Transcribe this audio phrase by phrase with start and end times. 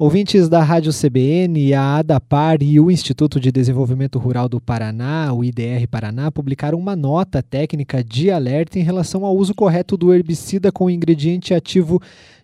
[0.00, 5.42] Ouvintes da Rádio CBN, a ADAPAR e o Instituto de Desenvolvimento Rural do Paraná, o
[5.42, 10.70] IDR Paraná, publicaram uma nota técnica de alerta em relação ao uso correto do herbicida
[10.70, 12.00] com ingrediente ativo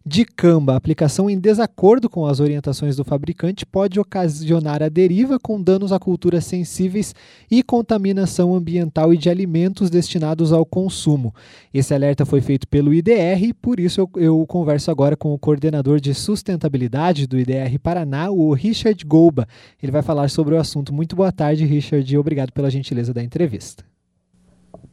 [0.06, 5.92] Dicamba, aplicação em desacordo com as orientações do fabricante pode ocasionar a deriva com danos
[5.92, 7.14] a culturas sensíveis
[7.50, 11.34] e contaminação ambiental e de alimentos destinados ao consumo.
[11.72, 15.38] Esse alerta foi feito pelo IDR e por isso eu, eu converso agora com o
[15.38, 19.48] coordenador de sustentabilidade do IDR Paraná, o Richard Golba.
[19.82, 20.92] Ele vai falar sobre o assunto.
[20.92, 23.82] Muito boa tarde, Richard, e obrigado pela gentileza da entrevista.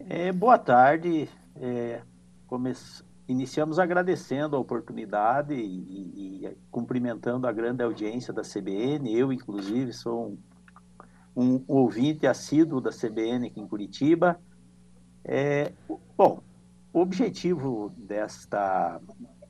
[0.08, 1.28] É, boa tarde.
[1.60, 2.00] É,
[3.32, 9.18] Iniciamos agradecendo a oportunidade e, e, cumprimentando a grande audiência da CBN.
[9.18, 10.38] Eu, inclusive, sou
[11.34, 14.38] um, um ouvinte assíduo da CBN aqui em Curitiba.
[15.24, 15.72] É,
[16.18, 16.44] bom,
[16.92, 19.00] o objetivo desta,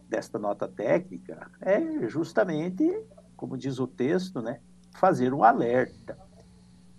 [0.07, 2.87] desta nota técnica é justamente,
[3.35, 4.59] como diz o texto, né,
[4.93, 6.15] fazer um alerta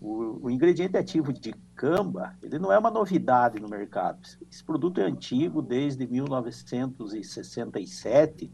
[0.03, 4.19] o, o, ingrediente ativo de camba, ele não é uma novidade no mercado.
[4.51, 8.51] Esse produto é antigo, desde 1967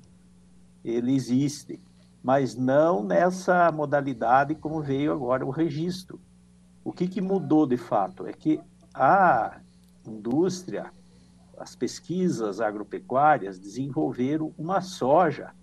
[0.85, 1.81] ele existe,
[2.23, 6.21] mas não nessa modalidade como veio agora o registro.
[6.85, 8.61] O que, que mudou de fato é que
[8.93, 9.61] a
[10.07, 10.93] indústria,
[11.57, 15.55] as pesquisas agropecuárias desenvolveram uma soja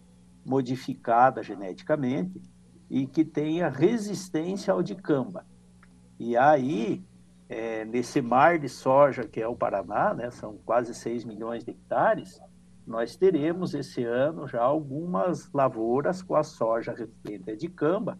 [0.44, 2.42] modificada geneticamente
[2.90, 5.46] e que tenha resistência ao dicamba.
[6.20, 7.04] E aí,
[7.50, 11.72] é, nesse mar de soja que é o Paraná, né, são quase 6 milhões de
[11.72, 12.40] hectares,
[12.86, 18.20] nós teremos esse ano já algumas lavouras com a soja resistente de camba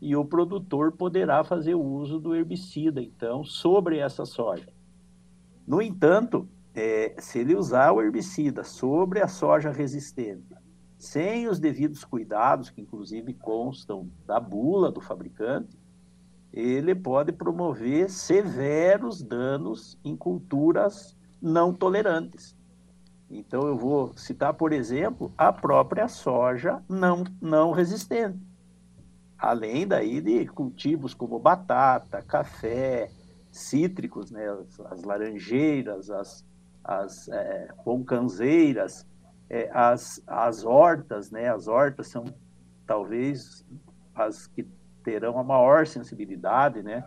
[0.00, 4.68] e o produtor poderá fazer uso do herbicida, então, sobre essa soja.
[5.66, 10.54] No entanto, é, se ele usar o herbicida sobre a soja resistente,
[10.98, 15.78] sem os devidos cuidados, que inclusive constam da bula do fabricante,
[16.54, 22.56] ele pode promover severos danos em culturas não tolerantes.
[23.28, 28.38] Então, eu vou citar, por exemplo, a própria soja não, não resistente.
[29.36, 33.10] Além daí de cultivos como batata, café,
[33.50, 36.44] cítricos, né, as, as laranjeiras, as,
[36.84, 39.04] as é, boncanzeiras,
[39.50, 42.24] é, as, as hortas, né, as hortas são
[42.86, 43.66] talvez
[44.14, 44.64] as que
[45.04, 47.04] terão a maior sensibilidade, né?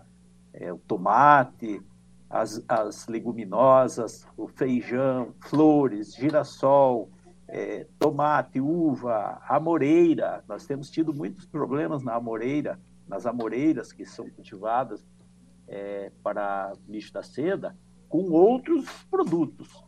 [0.54, 1.82] É, o tomate,
[2.30, 7.10] as, as, leguminosas, o feijão, flores, girassol,
[7.48, 10.44] é, tomate, uva, amoreira.
[10.48, 15.06] Nós temos tido muitos problemas na amoreira, nas amoreiras que são cultivadas
[15.68, 17.76] é, para bicho da seda,
[18.08, 19.84] com outros produtos.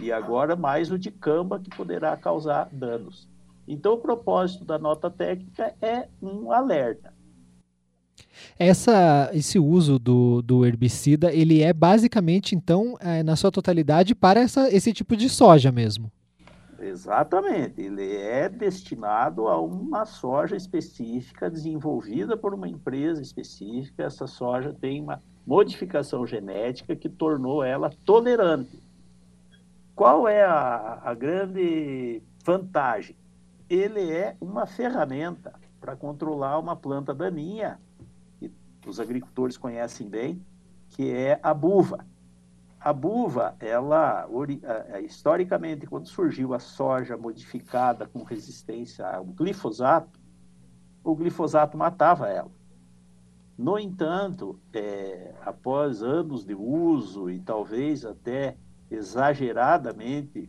[0.00, 3.28] E agora mais o de camba que poderá causar danos.
[3.66, 7.12] Então, o propósito da nota técnica é um alerta.
[8.58, 14.40] Essa, esse uso do, do herbicida, ele é basicamente, então, é, na sua totalidade, para
[14.40, 16.10] essa, esse tipo de soja mesmo.
[16.80, 17.80] Exatamente.
[17.80, 24.04] Ele é destinado a uma soja específica, desenvolvida por uma empresa específica.
[24.04, 28.82] Essa soja tem uma modificação genética que tornou ela tolerante.
[29.94, 33.16] Qual é a, a grande vantagem?
[33.68, 37.78] Ele é uma ferramenta para controlar uma planta daninha
[38.86, 40.44] os agricultores conhecem bem,
[40.90, 42.06] que é a buva.
[42.80, 44.28] A buva, ela,
[45.02, 50.18] historicamente, quando surgiu a soja modificada com resistência ao glifosato,
[51.02, 52.50] o glifosato matava ela.
[53.56, 58.56] No entanto, é, após anos de uso e talvez até
[58.88, 60.48] exageradamente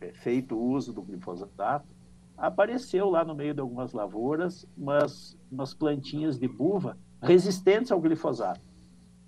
[0.00, 1.94] é, feito uso do glifosato,
[2.38, 8.60] apareceu lá no meio de algumas lavouras umas, umas plantinhas de buva resistentes ao glifosato.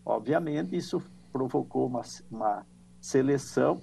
[0.04, 2.66] Obviamente, isso provocou uma, uma
[3.00, 3.80] seleção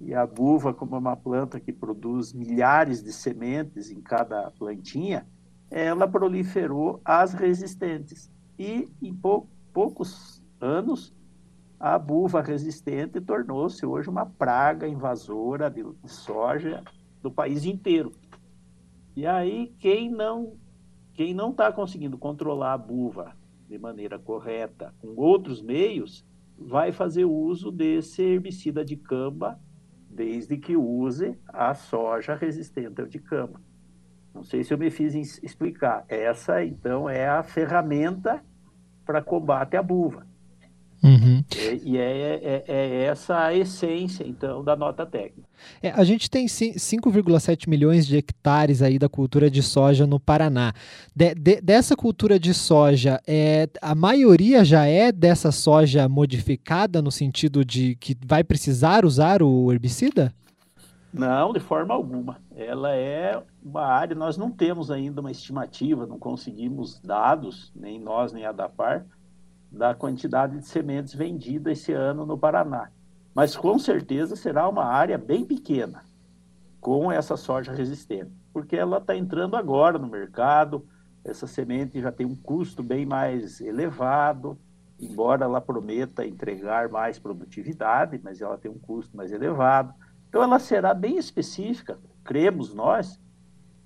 [0.00, 5.26] e a buva, como é uma planta que produz milhares de sementes em cada plantinha,
[5.70, 8.30] ela proliferou as resistentes.
[8.58, 11.14] E em pou, poucos anos,
[11.78, 16.82] a buva resistente tornou-se hoje uma praga invasora de soja
[17.22, 18.12] do país inteiro.
[19.14, 20.56] E aí, quem não
[21.14, 23.36] quem não está conseguindo controlar a buva
[23.72, 26.26] de maneira correta com outros meios,
[26.58, 29.58] vai fazer uso desse herbicida de camba,
[30.10, 33.58] desde que use a soja resistente ao de camba.
[34.34, 36.04] Não sei se eu me fiz explicar.
[36.06, 38.44] Essa, então, é a ferramenta
[39.06, 40.26] para combate à buva.
[41.02, 41.42] Uhum.
[41.56, 45.48] É, e é, é, é, essa a essência, então, da nota técnica.
[45.82, 50.72] É, a gente tem 5,7 milhões de hectares aí da cultura de soja no Paraná.
[51.14, 57.10] De, de, dessa cultura de soja, é, a maioria já é dessa soja modificada no
[57.10, 60.32] sentido de que vai precisar usar o herbicida?
[61.12, 62.38] Não, de forma alguma.
[62.54, 68.32] Ela é uma área, nós não temos ainda uma estimativa, não conseguimos dados, nem nós,
[68.32, 69.04] nem a DAPAR,
[69.72, 72.90] da quantidade de sementes vendidas esse ano no Paraná.
[73.34, 76.04] Mas com certeza será uma área bem pequena
[76.78, 80.86] com essa soja resistente, porque ela está entrando agora no mercado.
[81.24, 84.58] Essa semente já tem um custo bem mais elevado,
[85.00, 89.94] embora ela prometa entregar mais produtividade, mas ela tem um custo mais elevado.
[90.28, 93.20] Então, ela será bem específica, cremos nós,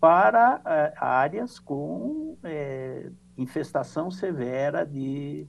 [0.01, 5.47] para é, áreas com é, infestação severa de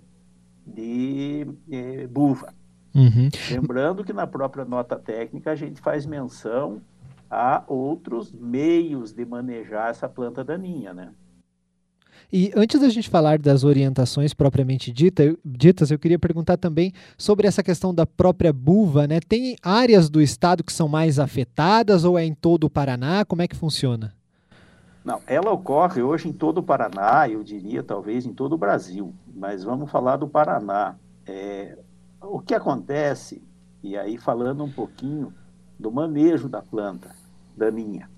[0.67, 2.53] de eh, buva.
[2.93, 3.29] Uhum.
[3.51, 6.81] Lembrando que na própria nota técnica a gente faz menção
[7.29, 11.11] a outros meios de manejar essa planta daninha, né?
[12.31, 17.47] E antes da gente falar das orientações propriamente dita, ditas, eu queria perguntar também sobre
[17.47, 19.19] essa questão da própria buva, né?
[19.19, 23.23] Tem áreas do estado que são mais afetadas ou é em todo o Paraná?
[23.23, 24.13] Como é que funciona?
[25.07, 29.13] Não, ela ocorre hoje em todo o Paraná, eu diria talvez em todo o Brasil,
[29.33, 30.97] mas vamos falar do Paraná.
[31.25, 31.77] É,
[32.21, 33.41] o que acontece,
[33.81, 35.33] e aí falando um pouquinho
[35.79, 37.15] do manejo da planta
[37.55, 38.09] daninha,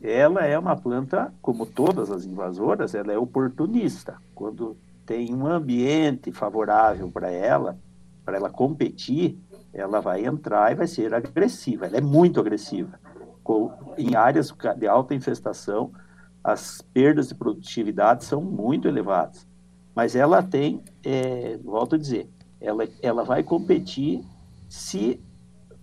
[0.00, 4.16] ela é uma planta, como todas as invasoras, ela é oportunista.
[4.34, 7.78] Quando tem um ambiente favorável para ela,
[8.24, 9.38] para ela competir,
[9.74, 11.84] ela vai entrar e vai ser agressiva.
[11.84, 12.98] Ela é muito agressiva.
[13.98, 15.92] Em áreas de alta infestação,
[16.42, 19.46] as perdas de produtividade são muito elevadas.
[19.94, 22.28] Mas ela tem, é, volto a dizer,
[22.60, 24.24] ela, ela vai competir
[24.68, 25.20] se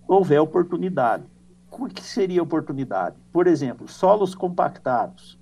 [0.07, 1.25] houver oportunidade.
[1.71, 3.17] O que seria oportunidade?
[3.31, 5.37] Por exemplo, solos compactados.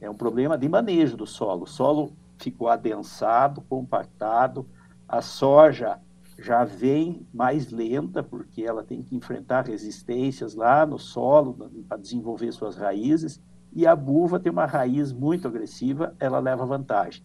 [0.00, 1.64] É um problema de manejo do solo.
[1.64, 4.66] O solo ficou adensado, compactado,
[5.06, 6.00] a soja
[6.38, 12.50] já vem mais lenta, porque ela tem que enfrentar resistências lá no solo para desenvolver
[12.52, 13.40] suas raízes
[13.72, 17.22] e a buva tem uma raiz muito agressiva, ela leva vantagem.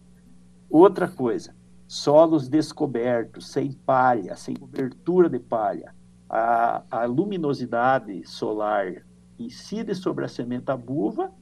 [0.68, 1.54] Outra coisa,
[1.86, 5.94] solos descobertos, sem palha, sem cobertura de palha,
[6.28, 9.04] a, a luminosidade solar
[9.38, 11.32] incide sobre a semente da buva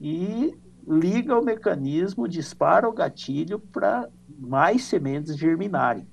[0.00, 0.56] e
[0.86, 4.08] liga o mecanismo, dispara o gatilho para
[4.38, 6.06] mais sementes germinarem.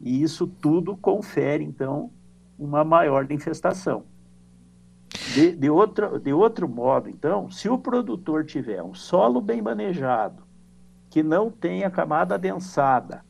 [0.00, 2.10] E isso tudo confere, então,
[2.58, 4.04] uma maior infestação.
[5.36, 10.42] De, de, outra, de outro modo, então, se o produtor tiver um solo bem manejado,
[11.10, 13.22] que não tenha camada adensada,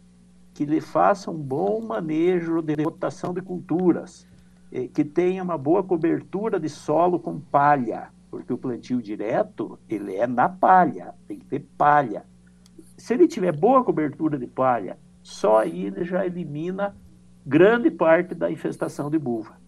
[0.54, 4.24] que lhe faça um bom manejo de rotação de culturas,
[4.70, 10.14] eh, que tenha uma boa cobertura de solo com palha, porque o plantio direto, ele
[10.14, 12.24] é na palha, tem que ter palha.
[12.96, 16.94] Se ele tiver boa cobertura de palha, só aí ele já elimina
[17.44, 19.65] grande parte da infestação de buva.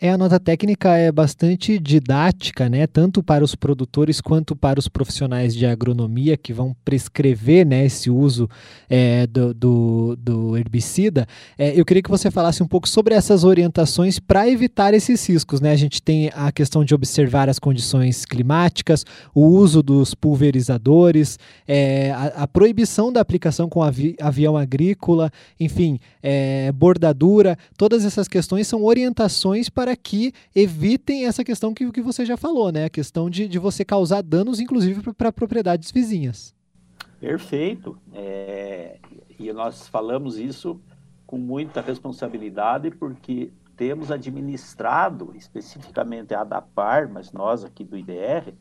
[0.00, 2.86] É, a nota técnica é bastante didática, né?
[2.86, 8.08] Tanto para os produtores quanto para os profissionais de agronomia que vão prescrever né, esse
[8.08, 8.48] uso
[8.88, 11.26] é, do, do, do, herbicida.
[11.58, 15.60] É, eu queria que você falasse um pouco sobre essas orientações para evitar esses riscos,
[15.60, 15.72] né?
[15.72, 19.04] A gente tem a questão de observar as condições climáticas,
[19.34, 25.28] o uso dos pulverizadores, é, a, a, proibição da aplicação com avi, avião agrícola,
[25.58, 31.90] enfim, é, bordadura, todas essas questões são orientações para para que evitem essa questão que,
[31.90, 32.84] que você já falou, né?
[32.84, 36.54] A questão de, de você causar danos, inclusive, para propriedades vizinhas.
[37.18, 37.96] Perfeito.
[38.12, 38.98] É,
[39.38, 40.78] e nós falamos isso
[41.26, 48.52] com muita responsabilidade, porque temos administrado, especificamente a ADAPAR, mas nós aqui do IDR,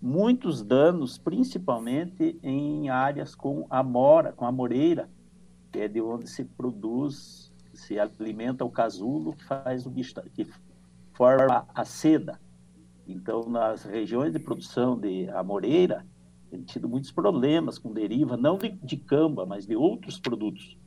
[0.00, 5.10] muitos danos, principalmente em áreas com amora, com amoreira,
[5.72, 10.46] que é de onde se produz, se alimenta o casulo, que faz o bicho, que
[11.16, 12.38] forma a seda.
[13.08, 16.06] Então, nas regiões de produção de amoreira,
[16.50, 20.78] tem tido muitos problemas com deriva, não de, de camba, mas de outros produtos.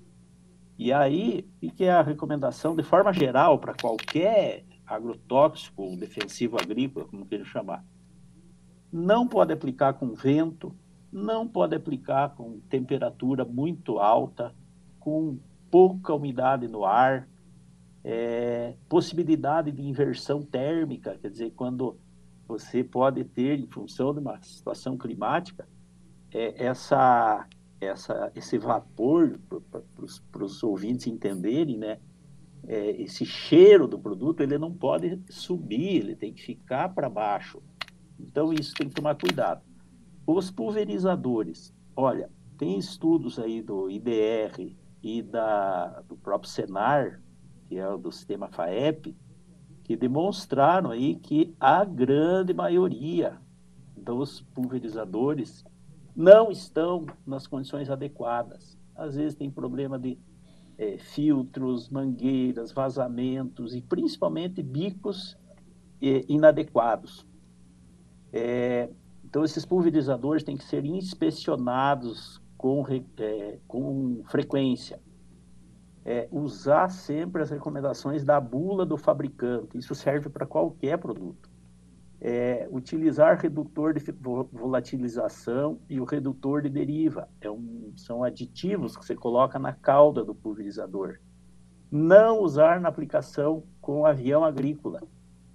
[0.78, 6.58] E aí, o que é a recomendação, de forma geral, para qualquer agrotóxico ou defensivo
[6.60, 7.84] agrícola, como queira chamar?
[8.92, 10.74] Não pode aplicar com vento,
[11.12, 14.56] não pode aplicar com temperatura muito alta,
[15.00, 15.38] com
[15.70, 17.28] pouca umidade no ar,
[18.04, 21.98] é, possibilidade de inversão térmica, quer dizer, quando
[22.48, 25.68] você pode ter, em função de uma situação climática,
[26.32, 27.48] é, essa
[27.82, 29.40] essa, esse vapor,
[30.32, 32.00] para os ouvintes entenderem, né?
[32.68, 37.62] É, esse cheiro do produto, ele não pode subir, ele tem que ficar para baixo.
[38.20, 39.62] Então, isso tem que tomar cuidado.
[40.28, 47.22] Os pulverizadores, olha, tem estudos aí do IDR e da, do próprio Senar,
[47.70, 49.16] que é o do sistema FAEP,
[49.84, 53.38] que demonstraram aí que a grande maioria
[53.96, 55.64] dos pulverizadores
[56.16, 58.76] não estão nas condições adequadas.
[58.96, 60.18] Às vezes tem problema de
[60.80, 65.38] é, filtros, mangueiras, vazamentos e principalmente bicos
[66.02, 67.26] é, inadequados.
[68.34, 68.90] É,
[69.24, 72.84] então, esses pulverizadores têm que ser inspecionados com,
[73.18, 75.00] é, com frequência.
[76.06, 79.78] É, usar sempre as recomendações da bula do fabricante.
[79.78, 81.50] Isso serve para qualquer produto
[82.22, 84.12] é, utilizar redutor de
[84.52, 87.30] volatilização e o redutor de deriva.
[87.40, 91.20] É um, são aditivos que você coloca na cauda do pulverizador.
[91.90, 95.02] Não usar na aplicação com avião agrícola,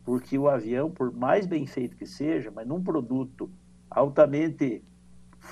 [0.05, 3.51] porque o avião, por mais bem feito que seja, mas num produto
[3.91, 4.83] altamente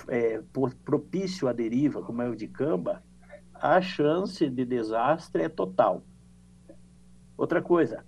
[0.09, 0.43] é,
[0.85, 3.03] propício à deriva, como é o de camba,
[3.63, 6.03] a chance de desastre é total.
[7.39, 8.05] Outra coisa,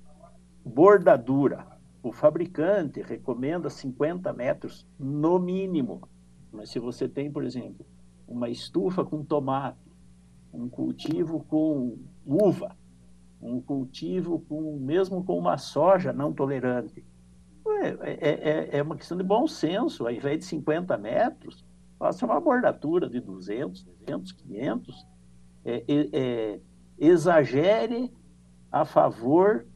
[0.64, 1.64] bordadura
[2.02, 6.06] o fabricante recomenda 50 metros no mínimo.
[6.52, 7.86] Mas se você tem, por exemplo,
[8.26, 9.78] uma estufa com tomate,
[10.52, 12.76] um cultivo com uva,
[13.40, 17.04] um cultivo com mesmo com uma soja não tolerante,
[18.02, 20.04] é, é, é uma questão de bom senso.
[20.04, 21.64] Ao invés de 50 metros,
[21.98, 25.13] faça uma bordatura de 200, 300, 500.
[25.64, 26.60] É, é,
[26.98, 28.12] exagere
[28.70, 29.66] a favor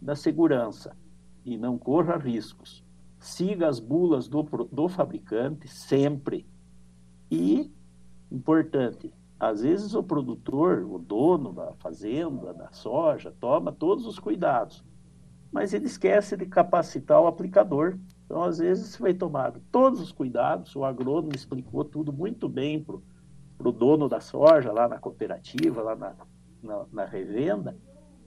[0.00, 0.96] da segurança
[1.44, 2.84] e não corra riscos.
[3.18, 6.46] Siga as bulas do, do fabricante sempre.
[7.30, 7.72] E,
[8.30, 14.84] importante, às vezes o produtor, o dono da fazenda, da soja, toma todos os cuidados,
[15.50, 17.98] mas ele esquece de capacitar o aplicador.
[18.24, 22.96] Então, às vezes, foi tomado todos os cuidados, o agrônomo explicou tudo muito bem para
[22.96, 23.02] o
[23.60, 26.14] dono da soja, lá na cooperativa, lá na,
[26.62, 27.76] na, na revenda,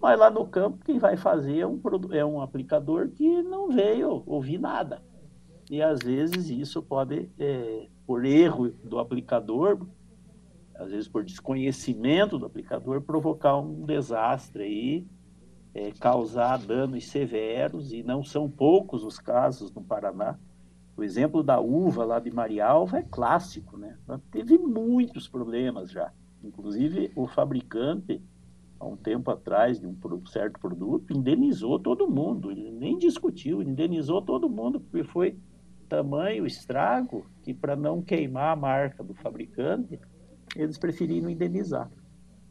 [0.04, 1.80] mas lá no campo, quem vai fazer é um,
[2.12, 5.02] é um aplicador que não veio ouvir nada.
[5.72, 9.88] E às vezes isso pode, é, por erro do aplicador,
[10.76, 15.08] às vezes por desconhecimento do aplicador, provocar um desastre aí,
[15.74, 20.38] é, causar danos severos, e não são poucos os casos no Paraná.
[20.96, 23.98] O exemplo da uva lá de Marialva é clássico, né?
[24.32, 26.12] Teve muitos problemas já.
[26.44, 28.22] Inclusive, o fabricante
[28.80, 29.96] há um tempo atrás, de um
[30.28, 35.38] certo produto, indenizou todo mundo, ele nem discutiu, indenizou todo mundo, porque foi
[35.88, 40.00] tamanho estrago que, para não queimar a marca do fabricante,
[40.56, 41.90] eles preferiram indenizar.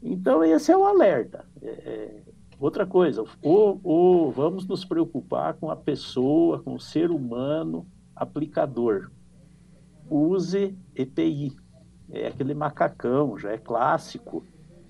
[0.01, 1.45] Então, esse é o alerta.
[1.61, 2.21] É, é,
[2.59, 7.85] outra coisa, ou, ou vamos nos preocupar com a pessoa, com o ser humano
[8.15, 9.11] aplicador.
[10.09, 11.55] Use EPI,
[12.11, 14.43] é aquele macacão, já é clássico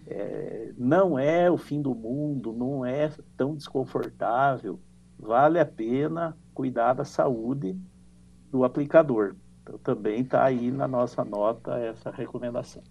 [0.07, 4.79] é, não é o fim do mundo, não é tão desconfortável.
[5.17, 7.79] Vale a pena cuidar da saúde
[8.51, 9.35] do aplicador.
[9.61, 12.83] Então, também está aí na nossa nota essa recomendação.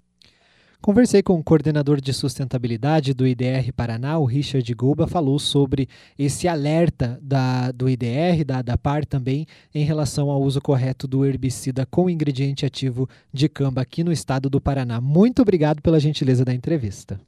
[0.82, 6.48] Conversei com o coordenador de sustentabilidade do IDR Paraná, o Richard Guba, falou sobre esse
[6.48, 12.10] alerta da, do IDR, da ADAPAR também, em relação ao uso correto do herbicida com
[12.10, 15.00] ingrediente ativo de camba aqui no estado do Paraná.
[15.00, 17.20] Muito obrigado pela gentileza da entrevista.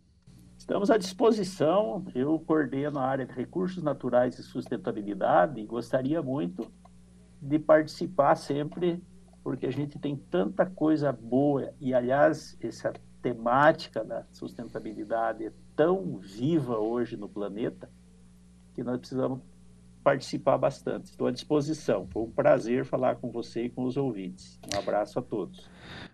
[0.58, 2.04] Estamos à disposição.
[2.12, 6.66] Eu coordeno a área de recursos naturais e sustentabilidade e gostaria muito
[7.40, 9.00] de participar sempre,
[9.44, 12.92] porque a gente tem tanta coisa boa e, aliás, essa
[13.24, 17.88] temática da sustentabilidade é tão viva hoje no planeta
[18.74, 19.40] que nós precisamos
[20.02, 21.06] participar bastante.
[21.06, 22.06] Estou à disposição.
[22.12, 24.60] Foi um prazer falar com você e com os ouvintes.
[24.74, 25.66] Um abraço a todos.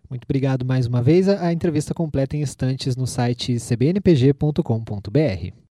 [0.08, 1.28] Muito obrigado mais uma vez.
[1.28, 5.60] A entrevista completa em instantes no site cbnpg.com.br.